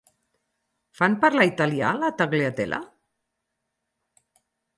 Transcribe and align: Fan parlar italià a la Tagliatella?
Fan 1.01 1.17
parlar 1.25 1.45
italià 1.49 1.91
a 1.91 1.99
la 2.05 2.09
Tagliatella? 2.23 2.81